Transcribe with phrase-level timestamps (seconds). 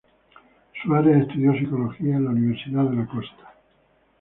[0.81, 3.53] Suárez estudió psicología en la Universidad de la Costa.